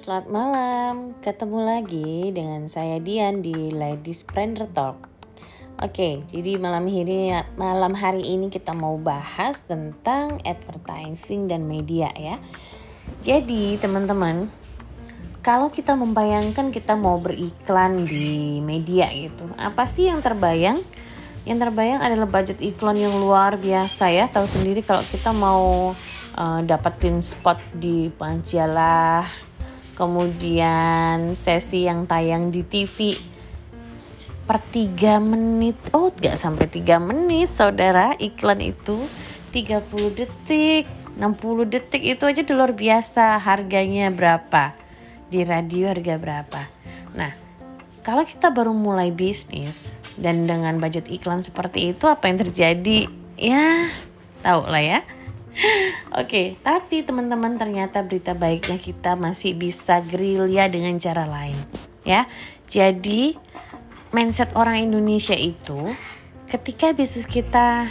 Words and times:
selamat 0.00 0.32
malam. 0.32 0.94
Ketemu 1.20 1.58
lagi 1.60 2.32
dengan 2.32 2.64
saya 2.72 2.96
Dian 2.96 3.44
di 3.44 3.68
Ladies 3.68 4.24
Friend 4.24 4.56
Talk. 4.72 4.96
Oke, 5.76 6.24
jadi 6.24 6.56
malam 6.56 6.88
ini 6.88 7.36
malam 7.60 7.92
hari 7.92 8.24
ini 8.24 8.48
kita 8.48 8.72
mau 8.72 8.96
bahas 8.96 9.60
tentang 9.60 10.40
advertising 10.40 11.52
dan 11.52 11.68
media 11.68 12.08
ya. 12.16 12.40
Jadi, 13.20 13.76
teman-teman, 13.76 14.48
kalau 15.44 15.68
kita 15.68 15.92
membayangkan 15.92 16.72
kita 16.72 16.96
mau 16.96 17.20
beriklan 17.20 18.08
di 18.08 18.64
media 18.64 19.12
gitu, 19.12 19.52
apa 19.60 19.84
sih 19.84 20.08
yang 20.08 20.24
terbayang? 20.24 20.80
Yang 21.44 21.68
terbayang 21.68 22.00
adalah 22.00 22.24
budget 22.24 22.64
iklan 22.64 22.96
yang 22.96 23.20
luar 23.20 23.60
biasa 23.60 24.08
ya. 24.08 24.32
Tahu 24.32 24.48
sendiri 24.48 24.80
kalau 24.80 25.04
kita 25.04 25.36
mau 25.36 25.92
uh, 26.40 26.60
dapetin 26.64 27.20
spot 27.20 27.60
di 27.76 28.08
majalah 28.16 29.49
kemudian 30.00 31.36
sesi 31.36 31.84
yang 31.84 32.08
tayang 32.08 32.48
di 32.48 32.64
TV 32.64 33.20
per 34.48 34.64
3 34.64 35.20
menit. 35.20 35.76
Oh 35.92 36.08
gak 36.08 36.40
sampai 36.40 36.64
3 36.72 36.96
menit 36.96 37.52
saudara. 37.52 38.16
Iklan 38.16 38.64
itu 38.64 38.96
30 39.52 40.16
detik 40.16 40.88
60 41.20 41.68
detik. 41.68 42.00
Itu 42.00 42.24
aja 42.24 42.40
luar 42.48 42.72
biasa. 42.72 43.36
Harganya 43.44 44.08
berapa? 44.08 44.72
Di 45.28 45.44
radio 45.44 45.92
harga 45.92 46.16
berapa? 46.16 46.60
Nah 47.12 47.36
kalau 48.00 48.24
kita 48.24 48.48
baru 48.48 48.72
mulai 48.72 49.12
bisnis 49.12 50.00
dan 50.16 50.48
dengan 50.48 50.80
budget 50.80 51.12
iklan 51.12 51.44
seperti 51.44 51.92
itu 51.92 52.08
apa 52.08 52.24
yang 52.24 52.40
terjadi? 52.40 53.04
Ya 53.36 53.92
tahu 54.40 54.64
lah 54.64 54.80
ya 54.80 55.00
Oke, 56.14 56.56
tapi 56.62 57.02
teman-teman 57.02 57.58
ternyata 57.58 58.06
berita 58.06 58.32
baiknya 58.32 58.78
kita 58.78 59.18
masih 59.18 59.58
bisa 59.58 59.98
gerilya 60.02 60.70
dengan 60.70 60.94
cara 60.96 61.26
lain, 61.26 61.58
ya. 62.06 62.30
Jadi 62.70 63.34
mindset 64.14 64.54
orang 64.54 64.90
Indonesia 64.90 65.34
itu 65.34 65.90
ketika 66.46 66.94
bisnis 66.94 67.26
kita 67.26 67.90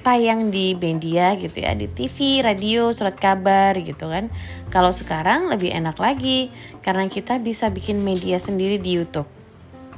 tayang 0.00 0.48
di 0.48 0.72
media 0.72 1.36
gitu 1.36 1.60
ya, 1.60 1.76
di 1.76 1.88
TV, 1.92 2.40
radio, 2.40 2.88
surat 2.92 3.16
kabar 3.20 3.76
gitu 3.76 4.08
kan. 4.08 4.32
Kalau 4.72 4.88
sekarang 4.88 5.52
lebih 5.52 5.68
enak 5.72 6.00
lagi 6.00 6.48
karena 6.80 7.08
kita 7.08 7.36
bisa 7.36 7.68
bikin 7.68 8.00
media 8.00 8.40
sendiri 8.40 8.80
di 8.80 8.96
YouTube 8.96 9.37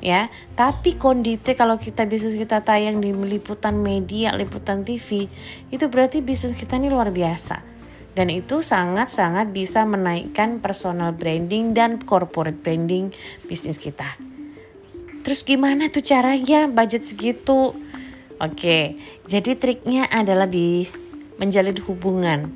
ya. 0.00 0.28
Tapi 0.56 0.96
kondite 0.96 1.56
kalau 1.56 1.76
kita 1.76 2.04
bisnis 2.04 2.36
kita 2.36 2.64
tayang 2.64 3.00
di 3.00 3.12
liputan 3.14 3.80
media 3.80 4.34
liputan 4.34 4.84
TV 4.84 5.28
itu 5.70 5.84
berarti 5.88 6.20
bisnis 6.24 6.56
kita 6.56 6.76
ini 6.76 6.92
luar 6.92 7.12
biasa. 7.14 7.62
Dan 8.10 8.26
itu 8.26 8.58
sangat-sangat 8.58 9.54
bisa 9.54 9.86
menaikkan 9.86 10.58
personal 10.58 11.14
branding 11.14 11.72
dan 11.72 12.02
corporate 12.02 12.58
branding 12.58 13.14
bisnis 13.46 13.78
kita. 13.78 14.18
Terus 15.22 15.46
gimana 15.46 15.86
tuh 15.92 16.02
caranya? 16.02 16.66
Budget 16.66 17.06
segitu. 17.06 17.76
Oke 18.40 18.96
jadi 19.30 19.54
triknya 19.54 20.10
adalah 20.10 20.50
di 20.50 20.90
menjalin 21.38 21.78
hubungan 21.86 22.50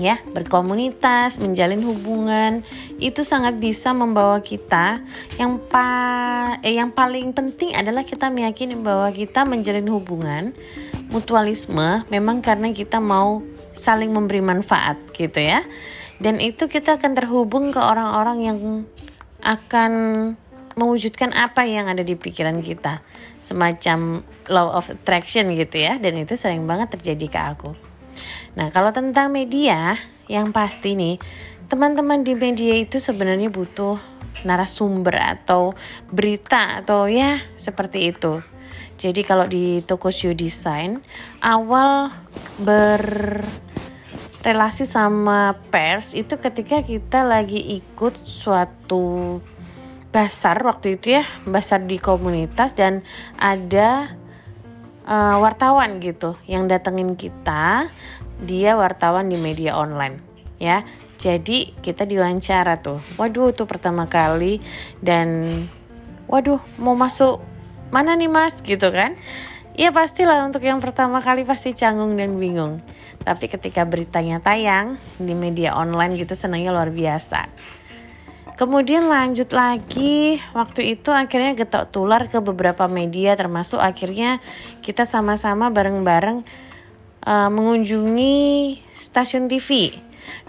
ya 0.00 0.20
berkomunitas 0.32 1.36
menjalin 1.36 1.84
hubungan 1.84 2.64
itu 2.96 3.26
sangat 3.26 3.58
bisa 3.60 3.92
membawa 3.92 4.40
kita. 4.40 5.04
Yang 5.36 5.52
pa 5.68 5.88
eh, 6.64 6.76
yang 6.78 6.94
paling 6.94 7.36
penting 7.36 7.76
adalah 7.76 8.06
kita 8.06 8.32
meyakini 8.32 8.78
bahwa 8.78 9.08
kita 9.12 9.44
menjalin 9.44 9.88
hubungan. 9.88 10.56
Mutualisme 11.12 12.08
memang 12.08 12.40
karena 12.40 12.72
kita 12.72 12.96
mau 12.96 13.44
saling 13.76 14.08
memberi 14.08 14.40
manfaat 14.40 14.96
gitu 15.12 15.44
ya. 15.44 15.60
Dan 16.22 16.40
itu 16.40 16.70
kita 16.70 16.96
akan 16.96 17.12
terhubung 17.18 17.74
ke 17.74 17.80
orang-orang 17.82 18.38
yang 18.40 18.58
akan 19.42 19.92
mewujudkan 20.72 21.36
apa 21.36 21.68
yang 21.68 21.90
ada 21.90 22.00
di 22.00 22.16
pikiran 22.16 22.64
kita. 22.64 23.04
Semacam 23.44 24.24
law 24.48 24.72
of 24.72 24.88
attraction 24.88 25.52
gitu 25.52 25.84
ya. 25.84 26.00
Dan 26.00 26.16
itu 26.16 26.32
sering 26.32 26.64
banget 26.64 26.96
terjadi 26.96 27.26
ke 27.28 27.40
aku 27.42 27.91
Nah, 28.58 28.68
kalau 28.70 28.92
tentang 28.92 29.32
media, 29.32 29.96
yang 30.28 30.52
pasti 30.52 30.94
nih, 30.96 31.16
teman-teman 31.72 32.20
di 32.20 32.36
media 32.36 32.76
itu 32.76 33.00
sebenarnya 33.00 33.48
butuh 33.48 33.96
narasumber 34.44 35.16
atau 35.16 35.72
berita 36.12 36.84
atau 36.84 37.08
ya 37.08 37.40
seperti 37.56 38.12
itu. 38.12 38.42
Jadi 39.00 39.24
kalau 39.24 39.48
di 39.48 39.80
toko 39.82 40.10
show 40.12 40.36
design, 40.36 41.00
awal 41.40 42.12
berrelasi 42.60 43.44
sama 44.86 45.56
pers 45.72 46.14
itu 46.14 46.36
ketika 46.38 46.84
kita 46.84 47.24
lagi 47.24 47.58
ikut 47.80 48.20
suatu 48.22 49.40
basar 50.12 50.60
waktu 50.62 51.00
itu 51.00 51.16
ya, 51.18 51.24
basar 51.48 51.88
di 51.88 51.96
komunitas 51.96 52.76
dan 52.76 53.00
ada 53.40 54.12
uh, 55.06 55.38
wartawan 55.38 55.98
gitu 56.02 56.34
yang 56.46 56.66
datengin 56.66 57.14
kita 57.18 57.90
dia 58.42 58.74
wartawan 58.74 59.30
di 59.30 59.38
media 59.38 59.78
online 59.78 60.18
ya. 60.58 60.86
Jadi 61.22 61.70
kita 61.78 62.02
diwawancara 62.02 62.82
tuh. 62.82 62.98
Waduh 63.14 63.54
tuh 63.54 63.66
pertama 63.70 64.10
kali. 64.10 64.58
Dan 64.98 65.62
waduh 66.26 66.58
mau 66.82 66.98
masuk 66.98 67.38
mana 67.94 68.18
nih 68.18 68.26
mas? 68.26 68.58
Gitu 68.58 68.90
kan? 68.90 69.14
Ya 69.78 69.94
pastilah 69.94 70.42
untuk 70.42 70.66
yang 70.66 70.82
pertama 70.82 71.22
kali 71.22 71.46
pasti 71.46 71.78
canggung 71.78 72.18
dan 72.18 72.42
bingung. 72.42 72.82
Tapi 73.22 73.46
ketika 73.46 73.86
beritanya 73.86 74.42
tayang 74.42 74.98
di 75.14 75.30
media 75.38 75.78
online 75.78 76.18
gitu 76.18 76.34
senangnya 76.34 76.74
luar 76.74 76.90
biasa 76.90 77.46
Kemudian 78.52 79.08
lanjut 79.08 79.48
lagi, 79.56 80.36
waktu 80.52 80.92
itu 80.92 81.08
akhirnya 81.08 81.56
getok 81.56 81.88
tular 81.88 82.28
ke 82.28 82.36
beberapa 82.44 82.84
media 82.84 83.32
termasuk 83.32 83.80
akhirnya 83.80 84.44
kita 84.84 85.08
sama-sama 85.08 85.72
bareng-bareng 85.72 86.44
uh, 87.24 87.48
mengunjungi 87.48 88.76
stasiun 88.92 89.48
TV. 89.48 89.96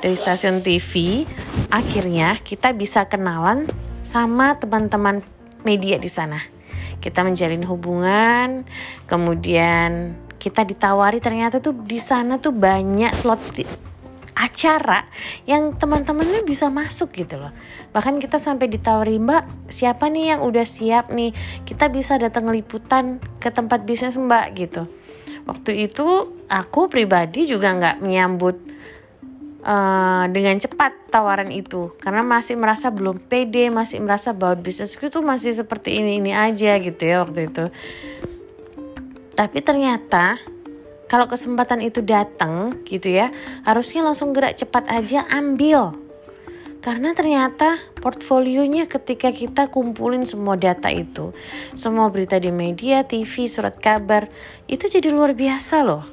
Dari 0.03 0.15
stasiun 0.19 0.59
TV, 0.61 1.23
akhirnya 1.71 2.43
kita 2.43 2.75
bisa 2.75 3.07
kenalan 3.07 3.71
sama 4.03 4.59
teman-teman 4.59 5.23
media 5.63 5.95
di 5.95 6.11
sana. 6.11 6.43
Kita 6.99 7.23
menjalin 7.23 7.63
hubungan, 7.63 8.67
kemudian 9.07 10.19
kita 10.43 10.67
ditawari 10.67 11.23
ternyata 11.23 11.63
tuh 11.63 11.71
di 11.71 12.03
sana 12.03 12.35
tuh 12.35 12.51
banyak 12.51 13.15
slot 13.15 13.39
acara 14.43 15.07
yang 15.47 15.79
teman-temannya 15.79 16.43
bisa 16.43 16.67
masuk 16.67 17.15
gitu 17.15 17.39
loh. 17.39 17.55
Bahkan 17.95 18.19
kita 18.19 18.35
sampai 18.35 18.67
ditawari 18.67 19.15
Mbak, 19.15 19.71
siapa 19.71 20.11
nih 20.11 20.35
yang 20.35 20.41
udah 20.43 20.67
siap 20.67 21.07
nih? 21.15 21.31
Kita 21.63 21.87
bisa 21.87 22.19
datang 22.19 22.51
liputan 22.51 23.23
ke 23.39 23.47
tempat 23.47 23.87
bisnis 23.87 24.19
Mbak 24.19 24.45
gitu. 24.59 24.83
Waktu 25.47 25.87
itu 25.87 26.35
aku 26.51 26.91
pribadi 26.91 27.47
juga 27.47 27.75
nggak 27.75 27.97
menyambut 28.03 28.55
uh, 29.63 30.25
dengan 30.31 30.59
cepat 30.59 31.11
tawaran 31.11 31.51
itu 31.51 31.91
karena 31.99 32.23
masih 32.23 32.59
merasa 32.59 32.91
belum 32.91 33.27
pede, 33.27 33.71
masih 33.71 34.03
merasa 34.03 34.35
bahwa 34.35 34.59
bisnisku 34.59 35.07
itu 35.07 35.19
masih 35.23 35.55
seperti 35.55 35.99
ini 35.99 36.19
ini 36.19 36.31
aja 36.35 36.79
gitu 36.79 37.01
ya 37.03 37.23
waktu 37.23 37.51
itu. 37.51 37.65
Tapi 39.33 39.59
ternyata 39.65 40.37
kalau 41.11 41.29
kesempatan 41.29 41.83
itu 41.83 42.01
datang 42.01 42.81
gitu 42.87 43.11
ya 43.11 43.29
harusnya 43.67 44.01
langsung 44.01 44.31
gerak 44.31 44.57
cepat 44.57 44.87
aja 44.89 45.27
ambil. 45.29 45.93
Karena 46.83 47.15
ternyata 47.15 47.79
portfolionya 48.03 48.91
ketika 48.91 49.31
kita 49.31 49.71
kumpulin 49.71 50.27
semua 50.27 50.59
data 50.59 50.91
itu 50.91 51.31
semua 51.79 52.11
berita 52.11 52.35
di 52.35 52.51
media, 52.51 53.07
TV, 53.07 53.47
surat 53.47 53.79
kabar 53.79 54.27
itu 54.67 54.91
jadi 54.91 55.07
luar 55.07 55.31
biasa 55.31 55.79
loh. 55.79 56.03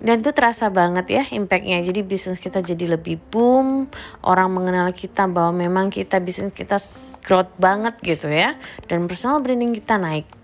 Dan 0.00 0.24
itu 0.24 0.32
terasa 0.32 0.72
banget 0.72 1.06
ya 1.12 1.22
impactnya. 1.28 1.84
Jadi 1.84 2.00
bisnis 2.00 2.40
kita 2.40 2.64
jadi 2.64 2.96
lebih 2.96 3.20
boom 3.28 3.90
orang 4.24 4.48
mengenal 4.48 4.94
kita 4.96 5.28
bahwa 5.28 5.52
memang 5.52 5.92
kita 5.92 6.22
bisnis 6.22 6.56
kita 6.56 6.80
growth 7.20 7.52
banget 7.60 7.98
gitu 8.00 8.30
ya. 8.30 8.56
Dan 8.88 9.04
personal 9.10 9.44
branding 9.44 9.76
kita 9.76 10.00
naik 10.00 10.39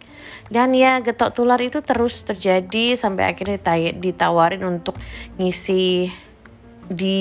dan 0.46 0.70
ya 0.76 1.02
getok 1.02 1.34
tular 1.34 1.58
itu 1.58 1.82
terus 1.82 2.22
terjadi 2.22 2.94
sampai 2.94 3.34
akhirnya 3.34 3.58
ditawarin 3.98 4.62
untuk 4.62 4.94
ngisi 5.36 6.10
di 6.86 7.18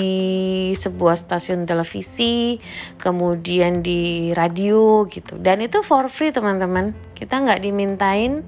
sebuah 0.78 1.18
stasiun 1.18 1.66
televisi, 1.66 2.62
kemudian 3.02 3.82
di 3.82 4.30
radio 4.30 5.02
gitu. 5.10 5.34
Dan 5.42 5.58
itu 5.58 5.82
for 5.82 6.06
free 6.06 6.30
teman-teman. 6.30 6.94
Kita 7.18 7.42
nggak 7.42 7.66
dimintain 7.66 8.46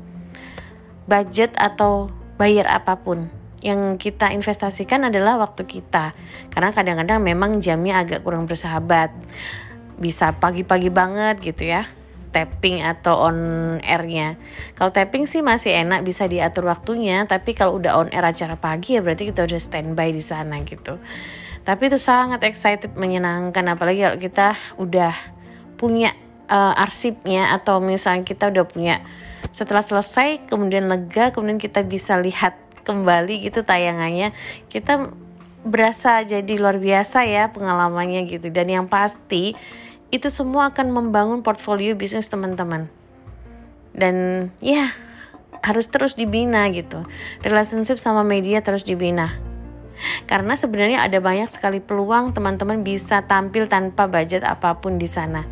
budget 1.11 1.51
atau 1.59 2.07
bayar 2.39 2.71
apa 2.71 3.03
pun. 3.03 3.27
Yang 3.59 3.99
kita 3.99 4.31
investasikan 4.31 5.11
adalah 5.11 5.43
waktu 5.43 5.67
kita. 5.67 6.15
Karena 6.55 6.71
kadang-kadang 6.71 7.19
memang 7.19 7.59
jamnya 7.59 7.99
agak 7.99 8.23
kurang 8.23 8.47
bersahabat. 8.47 9.11
Bisa 9.99 10.31
pagi-pagi 10.39 10.95
banget 10.95 11.43
gitu 11.43 11.67
ya 11.67 11.98
tapping 12.31 12.85
atau 12.85 13.29
on 13.29 13.39
airnya. 13.81 14.37
Kalau 14.77 14.93
tapping 14.93 15.25
sih 15.25 15.41
masih 15.41 15.75
enak 15.75 16.05
bisa 16.05 16.29
diatur 16.29 16.69
waktunya, 16.69 17.25
tapi 17.25 17.57
kalau 17.57 17.81
udah 17.81 17.99
on 18.01 18.09
air 18.13 18.25
acara 18.25 18.55
pagi 18.55 18.97
ya 18.97 19.05
berarti 19.05 19.33
kita 19.33 19.49
udah 19.49 19.61
standby 19.61 20.13
di 20.13 20.23
sana 20.23 20.61
gitu. 20.63 21.01
tapi 21.69 21.93
itu 21.93 22.01
sangat 22.01 22.49
excited 22.49 22.97
menyenangkan 22.97 23.61
apalagi 23.69 24.01
kalau 24.01 24.17
kita 24.17 24.57
udah 24.81 25.13
punya 25.77 26.17
uh, 26.49 26.73
arsipnya 26.81 27.53
atau 27.53 27.79
misalnya 27.79 28.25
kita 28.25 28.49
udah 28.49 28.65
punya 28.65 29.05
setelah 29.53 29.85
selesai 29.85 30.49
kemudian 30.49 30.89
lega 30.89 31.31
kemudian 31.31 31.61
kita 31.61 31.85
bisa 31.85 32.17
lihat 32.19 32.57
kembali 32.89 33.45
gitu 33.45 33.63
tayangannya 33.63 34.33
kita 34.73 35.13
berasa 35.63 36.25
jadi 36.25 36.49
luar 36.57 36.81
biasa 36.81 37.29
ya 37.29 37.53
pengalamannya 37.53 38.25
gitu 38.25 38.49
dan 38.49 38.67
yang 38.73 38.87
pasti 38.89 39.53
itu 40.09 40.33
semua 40.33 40.73
akan 40.73 40.89
membangun 40.93 41.41
portfolio 41.45 41.93
bisnis 41.93 42.29
teman-teman. 42.33 42.89
Dan 43.93 44.49
ya 44.63 44.95
harus 45.61 45.91
terus 45.91 46.15
dibina 46.15 46.69
gitu. 46.71 47.05
Relationship 47.43 47.99
sama 48.01 48.23
media 48.25 48.63
terus 48.63 48.87
dibina. 48.87 49.35
Karena 50.31 50.55
sebenarnya 50.55 51.03
ada 51.03 51.19
banyak 51.19 51.51
sekali 51.51 51.83
peluang 51.83 52.31
teman-teman 52.31 52.87
bisa 52.87 53.27
tampil 53.27 53.67
tanpa 53.67 54.07
budget 54.07 54.47
apa 54.47 54.79
pun 54.79 54.97
di 54.97 55.11
sana. 55.11 55.43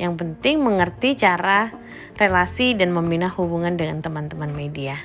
Yang 0.00 0.24
penting 0.24 0.64
mengerti 0.64 1.16
cara 1.16 1.68
relasi 2.16 2.72
dan 2.72 2.92
membina 2.92 3.28
hubungan 3.28 3.76
dengan 3.76 4.00
teman-teman 4.00 4.52
media. 4.52 4.96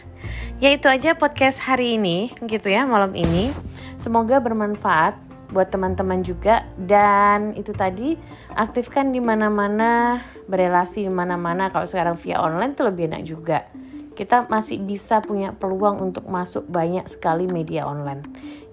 Ya 0.63 0.72
itu 0.72 0.88
aja 0.88 1.13
podcast 1.19 1.60
hari 1.60 2.00
ini 2.00 2.31
gitu 2.48 2.72
ya 2.72 2.88
malam 2.88 3.12
ini. 3.13 3.51
Semoga 4.00 4.40
bermanfaat 4.40 5.25
buat 5.50 5.69
teman-teman 5.69 6.21
juga. 6.21 6.65
Dan 6.77 7.53
itu 7.57 7.71
tadi 7.71 8.18
aktifkan 8.53 9.12
di 9.13 9.21
mana-mana 9.21 10.21
berelasi 10.45 11.06
di 11.06 11.12
mana-mana. 11.12 11.69
Kalau 11.69 11.86
sekarang 11.86 12.15
via 12.21 12.42
online 12.42 12.74
itu 12.74 12.83
lebih 12.86 13.03
enak 13.12 13.24
juga. 13.25 13.59
Kita 14.15 14.47
masih 14.47 14.80
bisa 14.80 15.19
punya 15.19 15.51
peluang 15.51 16.00
untuk 16.00 16.25
masuk 16.31 16.65
banyak 16.71 17.03
sekali 17.12 17.51
media 17.51 17.83
online. 17.83 18.24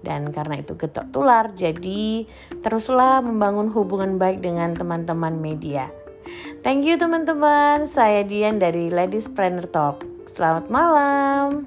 Dan 0.02 0.30
karena 0.34 0.58
itu 0.58 0.74
getok 0.74 1.14
tular 1.14 1.50
jadi 1.54 2.26
teruslah 2.62 3.22
membangun 3.22 3.70
hubungan 3.70 4.18
baik 4.18 4.42
dengan 4.42 4.74
teman-teman 4.74 5.38
media. 5.38 5.90
Thank 6.62 6.86
you 6.86 6.98
teman-teman. 6.98 7.86
Saya 7.90 8.22
Dian 8.22 8.62
dari 8.62 8.90
Ladies 8.90 9.26
Planner 9.26 9.66
Talk. 9.66 10.06
Selamat 10.26 10.70
malam 10.70 11.66